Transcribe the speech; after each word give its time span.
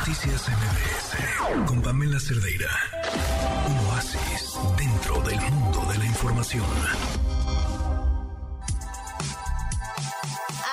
Noticias 0.00 0.48
MBS 0.48 1.68
con 1.68 1.82
Pamela 1.82 2.18
Cerdeira. 2.18 2.72
Un 3.68 3.76
oasis 3.90 4.56
dentro 4.78 5.20
del 5.28 5.38
mundo 5.52 5.80
de 5.92 5.98
la 5.98 6.06
información. 6.06 6.64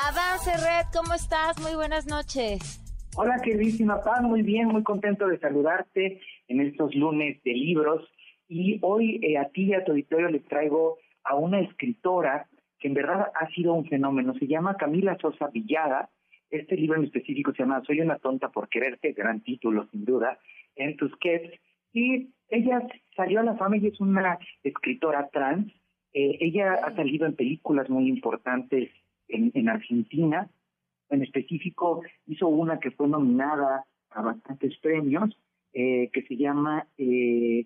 Adán 0.08 0.40
Serret, 0.40 0.88
¿cómo 0.96 1.14
estás? 1.14 1.60
Muy 1.62 1.76
buenas 1.76 2.08
noches. 2.08 2.80
Hola, 3.18 3.42
queridísima 3.44 4.02
Pam, 4.02 4.28
muy 4.28 4.44
bien, 4.44 4.70
muy 4.70 4.84
contento 4.84 5.28
de 5.28 5.38
saludarte 5.40 6.22
en 6.48 6.62
estos 6.62 6.96
lunes 6.96 7.44
de 7.44 7.52
libros. 7.52 8.08
Y 8.48 8.80
hoy 8.82 9.20
eh, 9.22 9.38
a 9.38 9.50
ti 9.50 9.66
y 9.66 9.74
a 9.74 9.84
tu 9.84 9.92
auditorio 9.92 10.30
les 10.30 10.46
traigo 10.46 11.00
a 11.26 11.36
una 11.36 11.60
escritora 11.60 12.48
que 12.80 12.88
en 12.88 12.94
verdad 12.94 13.28
ha 13.36 13.48
sido 13.50 13.74
un 13.74 13.90
fenómeno. 13.90 14.34
Se 14.40 14.48
llama 14.48 14.78
Camila 14.78 15.18
Sosa 15.20 15.48
Villada 15.48 16.10
este 16.50 16.76
libro 16.76 16.98
en 16.98 17.06
específico 17.06 17.52
se 17.52 17.64
llama 17.64 17.84
Soy 17.86 18.02
una 18.02 18.18
tonta 18.18 18.50
por 18.50 18.70
quererte, 18.70 19.14
gran 19.14 19.42
título 19.42 19.88
sin 19.92 20.06
duda, 20.06 20.40
en 20.76 20.96
Tusquets. 20.96 21.60
Y 21.94 22.30
ella 22.50 22.88
salió 23.16 23.40
a 23.40 23.44
la 23.44 23.56
fama 23.56 23.78
y 23.78 23.88
es 23.88 24.00
una 24.00 24.40
escritora 24.64 25.30
trans. 25.30 25.72
Eh, 26.14 26.38
ella 26.40 26.74
ha 26.74 26.96
salido 26.96 27.26
en 27.26 27.36
películas 27.36 27.90
muy 27.90 28.08
importantes 28.08 28.90
en, 29.28 29.52
en 29.54 29.70
Argentina. 29.70 30.50
En 31.10 31.24
específico 31.24 32.02
hizo 32.26 32.48
una 32.48 32.80
que 32.80 32.92
fue 32.92 33.08
nominada 33.08 33.86
a 34.12 34.22
bastantes 34.22 34.78
premios, 34.80 35.38
eh, 35.74 36.10
que 36.12 36.24
se 36.24 36.38
llama, 36.38 36.88
eh, 36.98 37.66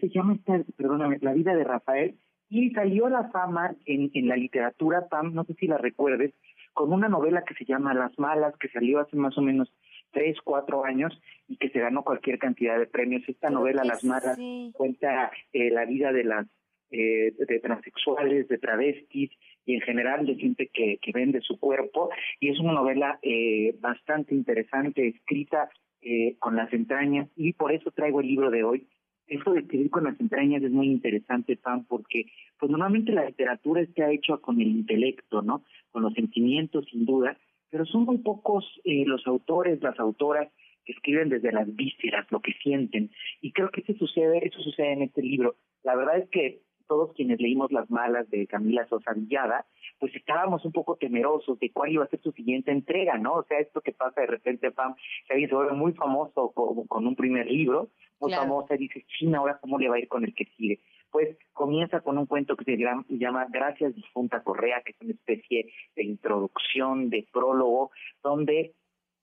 se 0.00 0.08
llama 0.08 0.34
esta, 0.34 0.60
perdóname, 0.76 1.18
La 1.20 1.32
vida 1.32 1.54
de 1.54 1.64
Rafael, 1.64 2.16
y 2.48 2.70
salió 2.70 3.06
a 3.06 3.10
la 3.10 3.30
fama 3.30 3.74
en, 3.86 4.10
en 4.14 4.28
la 4.28 4.36
literatura, 4.36 5.08
Pam, 5.08 5.34
no 5.34 5.44
sé 5.44 5.54
si 5.54 5.66
la 5.66 5.78
recuerdes, 5.78 6.34
con 6.74 6.92
una 6.92 7.08
novela 7.08 7.44
que 7.44 7.54
se 7.54 7.64
llama 7.64 7.94
Las 7.94 8.18
Malas, 8.18 8.56
que 8.58 8.68
salió 8.68 9.00
hace 9.00 9.16
más 9.16 9.38
o 9.38 9.42
menos 9.42 9.72
tres, 10.10 10.36
cuatro 10.44 10.84
años 10.84 11.18
y 11.48 11.56
que 11.56 11.70
se 11.70 11.80
ganó 11.80 12.04
cualquier 12.04 12.38
cantidad 12.38 12.78
de 12.78 12.86
premios. 12.86 13.22
Esta 13.26 13.48
novela, 13.48 13.84
Las 13.84 14.04
Malas, 14.04 14.38
cuenta 14.72 15.30
eh, 15.52 15.70
la 15.70 15.86
vida 15.86 16.12
de 16.12 16.24
las 16.24 16.46
eh, 16.90 17.32
de 17.36 17.58
transexuales, 17.58 18.46
de 18.46 18.58
travestis 18.58 19.30
y 19.64 19.74
en 19.74 19.80
general 19.80 20.26
de 20.26 20.36
gente 20.36 20.70
que, 20.72 20.98
que 21.02 21.12
vende 21.12 21.40
su 21.40 21.58
cuerpo. 21.58 22.10
Y 22.38 22.50
es 22.50 22.60
una 22.60 22.72
novela 22.72 23.18
eh, 23.22 23.74
bastante 23.80 24.34
interesante, 24.34 25.08
escrita 25.08 25.70
eh, 26.02 26.36
con 26.38 26.54
las 26.54 26.72
entrañas 26.72 27.28
y 27.34 27.54
por 27.54 27.72
eso 27.72 27.90
traigo 27.90 28.20
el 28.20 28.26
libro 28.26 28.50
de 28.50 28.62
hoy. 28.62 28.86
Eso 29.26 29.52
de 29.52 29.60
escribir 29.60 29.90
con 29.90 30.04
las 30.04 30.20
entrañas 30.20 30.62
es 30.62 30.70
muy 30.70 30.86
interesante, 30.88 31.56
Pam, 31.56 31.84
porque 31.86 32.26
pues 32.58 32.70
normalmente 32.70 33.12
la 33.12 33.24
literatura 33.24 33.80
está 33.80 34.10
hecha 34.10 34.36
con 34.36 34.60
el 34.60 34.68
intelecto, 34.68 35.42
¿no? 35.42 35.64
con 35.90 36.02
los 36.02 36.12
sentimientos 36.14 36.84
sin 36.90 37.06
duda, 37.06 37.38
pero 37.70 37.86
son 37.86 38.04
muy 38.04 38.18
pocos 38.18 38.64
eh, 38.84 39.04
los 39.06 39.26
autores, 39.26 39.82
las 39.82 39.98
autoras 39.98 40.48
que 40.84 40.92
escriben 40.92 41.30
desde 41.30 41.52
las 41.52 41.74
vísceras, 41.74 42.26
lo 42.30 42.40
que 42.40 42.52
sienten. 42.62 43.10
Y 43.40 43.52
creo 43.52 43.70
que 43.70 43.80
eso 43.80 43.94
sucede, 43.94 44.46
eso 44.46 44.60
sucede 44.60 44.92
en 44.92 45.02
este 45.02 45.22
libro. 45.22 45.56
La 45.82 45.96
verdad 45.96 46.18
es 46.18 46.28
que 46.28 46.60
todos 46.86 47.12
quienes 47.14 47.40
leímos 47.40 47.72
Las 47.72 47.90
Malas 47.90 48.28
de 48.30 48.46
Camila 48.46 48.86
Sosa 48.88 49.12
Villada, 49.12 49.66
pues 49.98 50.14
estábamos 50.14 50.64
un 50.64 50.72
poco 50.72 50.96
temerosos 50.96 51.58
de 51.58 51.70
cuál 51.72 51.92
iba 51.92 52.04
a 52.04 52.08
ser 52.08 52.20
su 52.20 52.32
siguiente 52.32 52.70
entrega, 52.70 53.18
¿no? 53.18 53.34
O 53.34 53.44
sea, 53.44 53.58
esto 53.58 53.80
que 53.80 53.92
pasa 53.92 54.20
de 54.20 54.26
repente, 54.26 54.70
Pam, 54.70 54.94
se 55.28 55.46
vuelve 55.54 55.72
muy 55.72 55.92
famoso 55.92 56.52
con, 56.52 56.86
con 56.86 57.06
un 57.06 57.16
primer 57.16 57.46
libro, 57.46 57.88
muy 58.20 58.32
famosa, 58.32 58.74
y 58.74 58.78
dice, 58.78 59.04
China, 59.18 59.38
ahora 59.38 59.58
cómo 59.60 59.78
le 59.78 59.88
va 59.88 59.96
a 59.96 59.98
ir 59.98 60.08
con 60.08 60.24
el 60.24 60.34
que 60.34 60.46
sigue 60.56 60.80
pues 61.14 61.38
comienza 61.52 62.00
con 62.00 62.18
un 62.18 62.26
cuento 62.26 62.56
que 62.56 62.64
se 62.64 62.76
llama 63.08 63.46
Gracias 63.48 63.94
difunta 63.94 64.42
Correa, 64.42 64.82
que 64.84 64.90
es 64.90 65.00
una 65.00 65.12
especie 65.12 65.72
de 65.94 66.02
introducción, 66.02 67.08
de 67.08 67.24
prólogo, 67.32 67.92
donde 68.20 68.74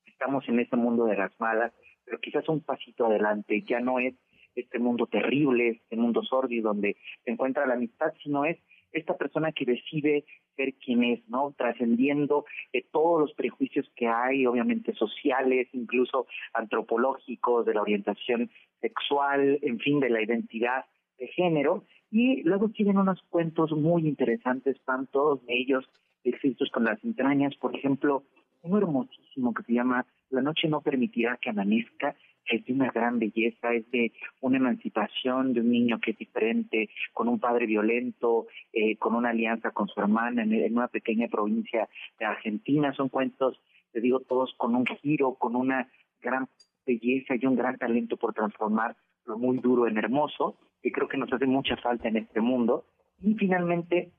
estamos 0.05 0.47
en 0.47 0.61
este 0.61 0.77
mundo 0.77 1.03
de 1.03 1.17
las 1.17 1.37
malas, 1.37 1.73
pero 2.05 2.17
quizás 2.19 2.47
un 2.47 2.61
pasito 2.61 3.07
adelante, 3.07 3.61
ya 3.67 3.81
no 3.81 3.99
es 3.99 4.15
este 4.55 4.79
mundo 4.79 5.07
terrible, 5.07 5.69
este 5.69 5.95
mundo 5.95 6.23
sórdido 6.23 6.69
donde 6.69 6.97
se 7.23 7.31
encuentra 7.31 7.65
la 7.65 7.75
amistad, 7.75 8.13
sino 8.23 8.45
es 8.45 8.57
esta 8.91 9.17
persona 9.17 9.51
que 9.51 9.65
decide 9.65 10.25
ser 10.55 10.73
quien 10.75 11.03
es, 11.03 11.27
¿no? 11.29 11.53
Trascendiendo 11.57 12.45
de 12.73 12.85
todos 12.91 13.21
los 13.21 13.33
prejuicios 13.33 13.89
que 13.95 14.07
hay, 14.07 14.45
obviamente 14.45 14.93
sociales, 14.93 15.67
incluso 15.71 16.27
antropológicos, 16.53 17.65
de 17.65 17.73
la 17.73 17.81
orientación 17.81 18.49
sexual, 18.81 19.59
en 19.61 19.79
fin, 19.79 19.99
de 19.99 20.09
la 20.09 20.21
identidad 20.21 20.85
de 21.17 21.27
género, 21.27 21.85
y 22.09 22.43
luego 22.43 22.69
tienen 22.69 22.97
unos 22.97 23.21
cuentos 23.29 23.71
muy 23.71 24.07
interesantes, 24.07 24.75
van 24.85 25.07
todos 25.07 25.39
ellos 25.47 25.89
escritos 26.23 26.69
con 26.71 26.83
las 26.83 27.01
entrañas, 27.03 27.55
por 27.55 27.75
ejemplo, 27.75 28.23
uno 28.63 28.77
hermosísimo 28.77 29.53
que 29.53 29.63
se 29.63 29.73
llama 29.73 30.05
La 30.29 30.41
noche 30.41 30.67
no 30.67 30.81
permitirá 30.81 31.37
que 31.37 31.49
amanezca, 31.49 32.15
es 32.45 32.65
de 32.65 32.73
una 32.73 32.91
gran 32.91 33.19
belleza, 33.19 33.73
es 33.73 33.89
de 33.91 34.11
una 34.41 34.57
emancipación 34.57 35.53
de 35.53 35.61
un 35.61 35.71
niño 35.71 35.99
que 35.99 36.11
es 36.11 36.17
diferente, 36.17 36.89
con 37.13 37.27
un 37.27 37.39
padre 37.39 37.65
violento, 37.65 38.47
eh, 38.73 38.97
con 38.97 39.15
una 39.15 39.29
alianza 39.29 39.71
con 39.71 39.87
su 39.87 39.99
hermana 39.99 40.43
en, 40.43 40.53
en, 40.53 40.73
una 40.73 40.87
pequeña 40.87 41.27
provincia 41.27 41.87
de 42.19 42.25
Argentina. 42.25 42.93
Son 42.93 43.09
cuentos, 43.09 43.61
te 43.91 44.01
digo, 44.01 44.19
todos 44.21 44.53
con 44.57 44.75
un 44.75 44.85
giro, 44.85 45.35
con 45.35 45.55
una 45.55 45.87
gran 46.21 46.47
belleza 46.85 47.35
y 47.35 47.45
un 47.45 47.55
gran 47.55 47.77
talento 47.77 48.17
por 48.17 48.33
transformar 48.33 48.95
lo 49.25 49.37
muy 49.37 49.59
duro 49.59 49.87
en 49.87 49.97
hermoso 49.97 50.57
que 50.81 50.91
creo 50.91 51.07
que 51.07 51.17
nos 51.17 51.31
hace 51.31 51.45
mucha 51.45 51.77
falta 51.77 52.07
en 52.07 52.17
este 52.17 52.41
mundo. 52.41 52.85
Y 53.21 53.35
finalmente, 53.35 54.11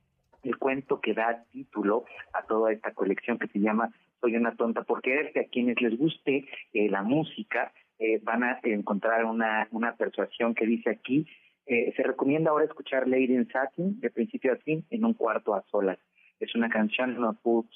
el 0.43 0.57
cuento 0.59 1.01
que 1.01 1.15
da 1.15 1.45
título 1.51 2.05
a 2.33 2.43
toda 2.43 2.73
esta 2.73 2.93
colección 2.93 3.39
que 3.39 3.49
se 3.49 3.59
llama 3.59 3.91
Soy 4.23 4.37
una 4.37 4.55
tonta 4.55 4.85
por 4.85 5.03
quererte. 5.03 5.41
A 5.41 5.49
quienes 5.49 5.81
les 5.83 5.99
guste 5.99 6.47
eh, 6.73 6.89
la 6.89 7.03
música 7.03 7.73
eh, 7.99 8.21
van 8.23 8.45
a 8.45 8.61
encontrar 8.63 9.25
una, 9.25 9.67
una 9.73 9.97
persuasión 9.97 10.55
que 10.55 10.65
dice 10.65 10.91
aquí, 10.91 11.27
eh, 11.67 11.93
se 11.97 12.05
recomienda 12.05 12.51
ahora 12.51 12.67
escuchar 12.67 13.09
Lady 13.09 13.35
in 13.35 13.49
Satin 13.49 13.99
de 14.01 14.11
principio 14.11 14.53
a 14.53 14.57
fin 14.57 14.85
en 14.91 15.05
un 15.05 15.15
cuarto 15.15 15.57
a 15.57 15.65
solas. 15.73 15.99
Es 16.39 16.55
una 16.55 16.69
canción, 16.69 17.21
No 17.21 17.35
Put 17.35 17.67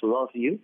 to 0.00 0.06
Love 0.06 0.32
You, 0.34 0.58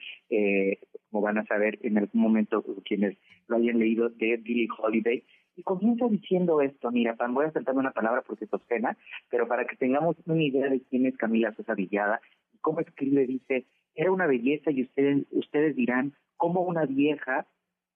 como 1.11 1.23
van 1.23 1.37
a 1.37 1.45
saber 1.45 1.79
en 1.83 1.99
algún 1.99 2.23
momento 2.23 2.65
quienes 2.87 3.19
lo 3.49 3.57
hayan 3.57 3.79
leído, 3.79 4.09
de 4.09 4.39
Billie 4.39 4.69
Holiday, 4.79 5.23
y 5.57 5.63
comienza 5.63 6.07
diciendo 6.09 6.63
esto, 6.63 6.91
mira, 6.91 7.17
Pan, 7.17 7.35
voy 7.35 7.45
a 7.45 7.53
saltarme 7.53 7.81
una 7.81 7.93
palabra 7.93 8.23
porque 8.23 8.47
es 8.47 8.51
pena, 8.67 8.97
pero 9.29 9.47
para 9.47 9.67
que 9.67 9.77
tengamos 9.77 10.17
una 10.25 10.43
idea 10.43 10.71
de 10.71 10.81
quién 10.89 11.05
es 11.05 11.19
Camila 11.19 11.53
Sosa 11.55 11.75
Villada 11.75 12.23
y 12.55 12.59
cómo 12.59 12.81
escribe, 12.81 13.27
dice, 13.27 13.67
era 13.95 14.13
una 14.13 14.27
belleza 14.27 14.71
y 14.71 14.83
ustedes, 14.83 15.27
ustedes 15.31 15.77
dirán, 15.77 16.15
cómo 16.37 16.63
una 16.63 16.87
vieja, 16.87 17.47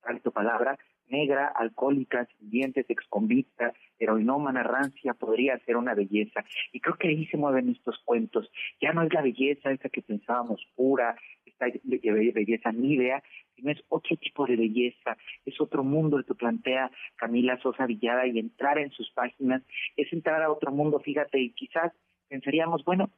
alto 0.02 0.30
palabra, 0.30 0.78
negra, 1.08 1.46
alcohólica, 1.46 2.26
sin 2.26 2.50
dientes, 2.50 2.86
exconvicta, 2.88 3.72
heroinómana, 3.98 4.62
rancia, 4.62 5.14
podría 5.14 5.58
ser 5.60 5.76
una 5.76 5.94
belleza. 5.94 6.44
Y 6.72 6.80
creo 6.80 6.96
que 6.96 7.08
ahí 7.08 7.26
se 7.26 7.36
mueven 7.36 7.68
estos 7.70 7.98
cuentos. 8.04 8.50
Ya 8.80 8.92
no 8.92 9.02
es 9.02 9.12
la 9.12 9.22
belleza 9.22 9.70
esa 9.70 9.88
que 9.88 10.02
pensábamos 10.02 10.66
pura, 10.74 11.16
esta 11.44 11.66
belleza 11.84 12.72
nívea, 12.72 13.22
sino 13.54 13.70
es 13.70 13.82
otro 13.88 14.16
tipo 14.16 14.46
de 14.46 14.56
belleza, 14.56 15.16
es 15.44 15.60
otro 15.60 15.84
mundo 15.84 16.18
el 16.18 16.24
que 16.24 16.34
plantea 16.34 16.90
Camila 17.16 17.58
Sosa 17.58 17.86
Villada 17.86 18.26
y 18.26 18.38
entrar 18.38 18.78
en 18.78 18.90
sus 18.90 19.10
páginas 19.12 19.62
es 19.96 20.12
entrar 20.12 20.42
a 20.42 20.50
otro 20.50 20.72
mundo, 20.72 20.98
fíjate, 21.00 21.38
y 21.38 21.50
quizás 21.52 21.92
pensaríamos, 22.28 22.84
bueno, 22.84 23.10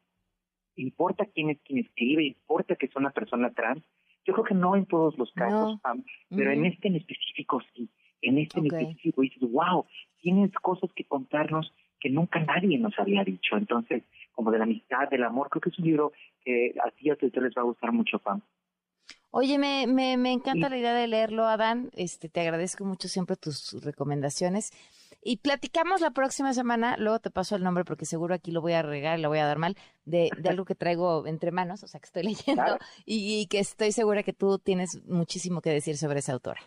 importa 0.77 1.27
quién 1.27 1.51
es 1.51 1.59
quien 1.63 1.79
escribe, 1.79 2.25
importa 2.25 2.77
que 2.77 2.87
es 2.87 2.97
una 2.97 3.11
persona 3.11 3.53
trans, 3.53 3.83
yo 4.25 4.33
creo 4.33 4.45
que 4.45 4.55
no 4.55 4.77
en 4.77 4.87
todos 4.87 5.17
los 5.19 5.33
casos, 5.33 5.79
pero 6.31 6.51
en 6.51 6.65
este 6.65 6.89
en 6.89 6.97
específico 6.97 7.61
sí. 7.75 7.89
En 8.23 8.39
este 8.39 8.59
en 8.59 8.67
específico 8.67 9.23
dices, 9.23 9.43
wow, 9.51 9.87
tienes 10.21 10.53
cosas 10.55 10.91
que 10.95 11.05
contarnos 11.05 11.73
que 12.01 12.11
nunca 12.11 12.41
nadie 12.41 12.79
nos 12.79 12.99
había 12.99 13.25
dicho. 13.25 13.57
Entonces, 13.57 14.03
como 14.33 14.51
de 14.51 14.59
la 14.59 14.65
amistad, 14.65 15.09
del 15.11 15.25
amor, 15.25 15.49
creo 15.49 15.61
que 15.61 15.71
es 15.71 15.79
un 15.79 15.87
libro 15.87 16.13
que 16.45 16.75
a 16.85 16.91
ti 16.91 17.09
y 17.09 17.11
a 17.11 17.17
les 17.21 17.55
va 17.57 17.63
a 17.63 17.65
gustar 17.65 17.93
mucho, 17.93 18.19
Pam. 18.19 18.43
Oye, 19.31 19.59
me, 19.59 19.87
me, 19.87 20.17
me 20.17 20.33
encanta 20.33 20.69
la 20.69 20.79
idea 20.79 20.95
de 20.95 21.07
leerlo, 21.07 21.45
Adán. 21.45 21.91
Este, 21.95 22.29
te 22.29 22.41
agradezco 22.41 22.85
mucho 22.85 23.09
siempre 23.09 23.37
tus 23.37 23.85
recomendaciones. 23.85 24.73
Y 25.29 25.39
platicamos 25.39 26.03
la 26.03 26.13
próxima 26.13 26.53
semana, 26.53 26.97
luego 26.99 27.19
te 27.19 27.33
paso 27.33 27.57
el 27.57 27.65
nombre 27.65 27.85
porque 27.85 28.05
seguro 28.05 28.33
aquí 28.33 28.53
lo 28.53 28.61
voy 28.61 28.75
a 28.75 28.83
regar 28.83 29.19
y 29.19 29.23
lo 29.23 29.29
voy 29.29 29.41
a 29.41 29.47
dar 29.47 29.59
mal, 29.59 29.75
de, 30.05 30.31
de 30.39 30.49
algo 30.49 30.65
que 30.65 30.77
traigo 30.77 31.27
entre 31.27 31.51
manos, 31.51 31.83
o 31.83 31.89
sea, 31.89 31.99
que 31.99 32.05
estoy 32.05 32.23
leyendo 32.55 32.79
y, 33.05 33.49
que 33.49 33.59
estoy 33.59 33.91
segura 33.91 34.23
que 34.23 34.33
tú 34.33 34.61
tienes 34.61 35.03
muchísimo 35.05 35.61
que 35.61 35.71
decir 35.71 35.97
sobre 35.97 36.21
esa 36.21 36.33
autora. 36.33 36.61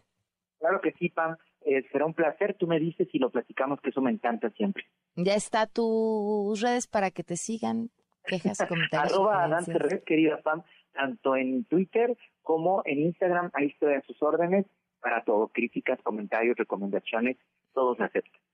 Claro 0.59 0.81
que 0.81 0.91
sí, 0.99 1.07
Pam. 1.07 1.37
Eh, 1.61 1.85
será 1.89 2.05
un 2.05 2.13
placer. 2.13 2.53
Tú 2.59 2.67
me 2.67 2.81
dices 2.81 3.07
y 3.13 3.19
lo 3.19 3.29
platicamos, 3.29 3.79
que 3.79 3.91
eso 3.91 4.01
me 4.01 4.11
encanta 4.11 4.49
siempre. 4.49 4.83
Ya 5.15 5.35
está 5.35 5.65
tus 5.65 6.59
redes 6.59 6.87
para 6.87 7.11
que 7.11 7.23
te 7.23 7.37
sigan. 7.37 7.91
Quejas, 8.25 8.57
comentarios. 8.67 9.13
Arroba 9.13 9.45
Adán 9.45 9.63
querida 10.05 10.41
Pam, 10.41 10.63
tanto 10.91 11.37
en 11.37 11.63
Twitter 11.63 12.17
como 12.41 12.81
en 12.83 12.99
Instagram. 13.03 13.51
Ahí 13.53 13.67
estoy 13.67 13.93
a 13.93 14.01
sus 14.01 14.21
órdenes 14.21 14.65
para 14.99 15.23
todo. 15.23 15.47
Críticas, 15.47 15.97
comentarios, 16.03 16.57
recomendaciones, 16.57 17.37
todos 17.73 17.97
aceptan. 18.01 18.48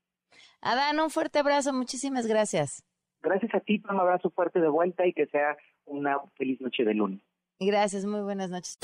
Adán, 0.60 1.00
un 1.00 1.10
fuerte 1.10 1.38
abrazo, 1.38 1.72
muchísimas 1.72 2.26
gracias. 2.26 2.84
Gracias 3.22 3.54
a 3.54 3.60
ti, 3.60 3.82
un 3.88 4.00
abrazo 4.00 4.30
fuerte 4.30 4.60
de 4.60 4.68
vuelta 4.68 5.06
y 5.06 5.12
que 5.12 5.26
sea 5.26 5.56
una 5.84 6.18
feliz 6.36 6.60
noche 6.60 6.84
de 6.84 6.94
lunes. 6.94 7.20
Gracias, 7.58 8.04
muy 8.04 8.20
buenas 8.20 8.50
noches. 8.50 8.78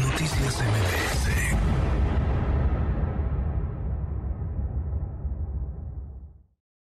Noticias 0.00 0.62